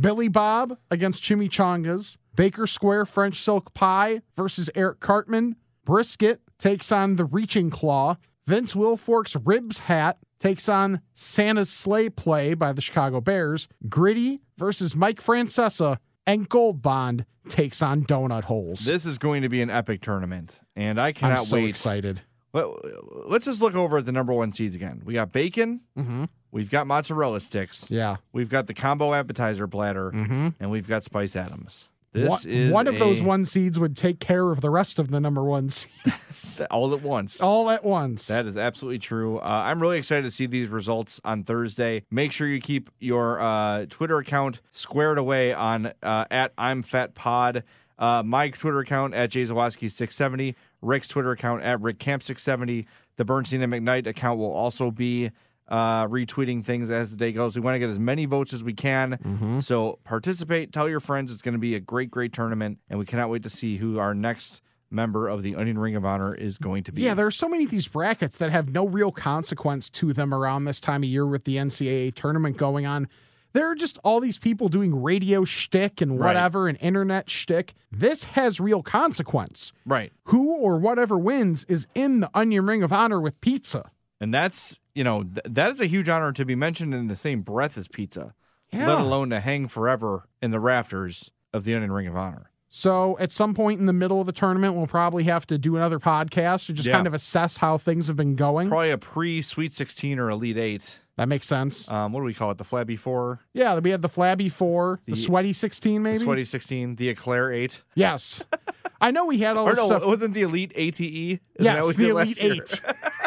[0.00, 2.16] Billy Bob against chimichangas.
[2.34, 5.56] Baker Square French silk pie versus Eric Cartman.
[5.84, 8.16] Brisket takes on the reaching claw.
[8.46, 13.68] Vince Wilfork's ribs hat takes on Santa's sleigh play by the Chicago Bears.
[13.88, 15.98] Gritty versus Mike Francesa.
[16.28, 18.80] And Gold Bond takes on Donut Holes.
[18.84, 21.70] This is going to be an epic tournament, and I cannot I'm so wait.
[21.70, 22.20] excited.
[22.52, 22.78] Well,
[23.26, 25.02] let's just look over at the number one seeds again.
[25.04, 25.80] We got bacon.
[25.98, 26.24] Mm-hmm.
[26.50, 27.90] We've got mozzarella sticks.
[27.90, 28.16] Yeah.
[28.32, 30.48] We've got the combo appetizer platter, Mm-hmm.
[30.60, 31.88] and we've got Spice Adams.
[32.12, 35.10] This one, is one of those one seeds would take care of the rest of
[35.10, 37.40] the number one seeds all at once.
[37.40, 38.26] all at once.
[38.26, 39.38] That is absolutely true.
[39.38, 42.04] Uh, I'm really excited to see these results on Thursday.
[42.10, 47.14] Make sure you keep your uh, Twitter account squared away on uh, at I'm Fat
[47.14, 47.62] Pod.
[47.98, 50.54] Uh, my Twitter account at Jay jzawaski670.
[50.80, 52.86] Rick's Twitter account at rickcamp670.
[53.16, 55.30] The Bernstein and McKnight account will also be
[55.68, 57.54] uh, retweeting things as the day goes.
[57.54, 59.60] We want to get as many votes as we can.
[59.62, 60.72] So participate.
[60.72, 61.32] Tell your friends.
[61.32, 63.98] It's going to be a great, great tournament, and we cannot wait to see who
[63.98, 67.02] our next member of the Onion Ring of Honor is going to be.
[67.02, 70.32] yeah, there are so many of these brackets that have no real consequence to them
[70.32, 73.06] around this time of year with the NCAA tournament going on.
[73.52, 76.28] There are just all these people doing radio shtick and Right.
[76.28, 77.74] whatever and internet shtick.
[77.92, 79.72] This has real consequence.
[79.84, 80.12] right.
[80.24, 83.90] Who or whatever wins is in the Onion Ring of Honor with pizza.
[84.20, 87.14] And that's, you know, th- that is a huge honor to be mentioned in the
[87.14, 88.34] same breath as pizza,
[88.72, 88.88] yeah.
[88.88, 92.50] let alone to hang forever in the rafters of the Onion Ring of Honor.
[92.68, 95.76] So at some point in the middle of the tournament, we'll probably have to do
[95.76, 96.94] another podcast to just yeah.
[96.94, 98.68] kind of assess how things have been going.
[98.68, 100.98] Probably a pre Sweet 16 or Elite 8.
[101.16, 101.88] That makes sense.
[101.88, 102.58] Um, what do we call it?
[102.58, 103.40] The Flabby Four?
[103.52, 106.18] Yeah, we had the Flabby Four, the, the Sweaty 16, maybe?
[106.18, 107.84] Sweaty 16, the Eclair 8.
[107.94, 108.42] Yes.
[109.00, 110.04] I know we had all or this no, stuff.
[110.04, 111.00] Wasn't the Elite ATE?
[111.00, 112.82] Isn't yes, the Elite 8.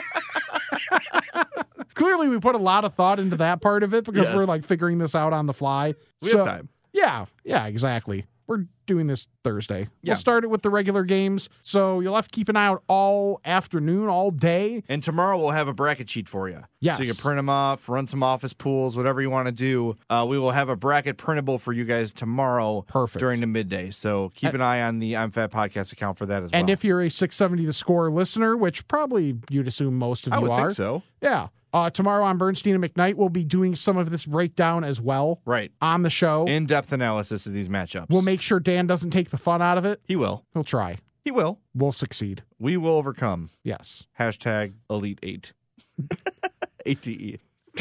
[2.02, 4.66] Clearly, we put a lot of thought into that part of it because we're like
[4.66, 5.94] figuring this out on the fly.
[6.22, 6.70] We So- have time.
[6.94, 8.26] Yeah, yeah, exactly.
[8.48, 9.88] We're doing this Thursday.
[10.02, 10.12] Yeah.
[10.12, 12.84] We'll start it with the regular games, so you'll have to keep an eye out
[12.90, 14.84] all afternoon, all day.
[14.90, 16.64] And tomorrow we'll have a bracket sheet for you.
[16.82, 16.98] Yes.
[16.98, 19.96] So you can print them off, run some office pools, whatever you want to do.
[20.10, 23.22] Uh, we will have a bracket printable for you guys tomorrow Perfect.
[23.22, 23.90] during the midday.
[23.92, 26.60] So keep an eye on the I'm Fat Podcast account for that as And well.
[26.60, 30.40] And if you're a 670 the score listener, which probably you'd assume most of I
[30.42, 31.04] you are, think so.
[31.22, 31.48] yeah.
[31.74, 35.42] Uh, tomorrow on Bernstein and McKnight, we'll be doing some of this breakdown as well
[35.46, 35.72] Right.
[35.82, 36.46] on the show.
[36.46, 38.08] In depth analysis of these matchups.
[38.10, 40.02] we'll make sure Dan doesn't take the fun out of it.
[40.08, 40.46] he will.
[40.54, 40.98] He'll try.
[41.24, 41.60] He will.
[41.76, 42.44] We'll succeed.
[42.60, 43.52] We will overcome.
[43.64, 44.08] Yes.
[44.20, 45.54] Hashtag Elite Eight.
[46.86, 47.40] ATE.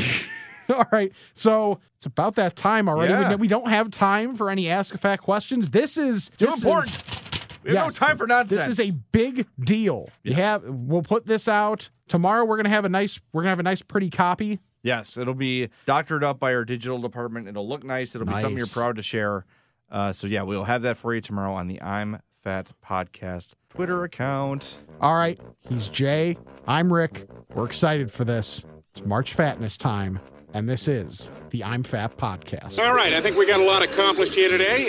[0.69, 1.11] All right.
[1.35, 3.13] So it's about that time already.
[3.13, 3.31] Yeah.
[3.31, 5.71] We, we don't have time for any Ask a Fact questions.
[5.71, 7.03] This is Too this is- important.
[7.63, 8.67] We have yes, no time for nonsense.
[8.67, 10.09] This is a big deal.
[10.23, 12.45] You have we'll put this out tomorrow.
[12.45, 14.61] We're gonna have a nice we're gonna have a nice pretty copy.
[14.83, 17.49] Yes, it'll be doctored up by our digital department.
[17.49, 18.15] It'll look nice.
[18.15, 19.45] It'll be something you're proud to share.
[19.91, 24.05] Uh, so yeah, we'll have that for you tomorrow on the I'm Fat Podcast Twitter
[24.05, 24.79] account.
[25.01, 25.39] All right.
[25.69, 26.39] He's Jay.
[26.67, 27.29] I'm Rick.
[27.55, 28.65] We're excited for this.
[28.95, 30.19] It's March Fatness time,
[30.55, 32.83] and this is the I'm Fat podcast.
[32.85, 34.89] All right, I think we got a lot accomplished here today.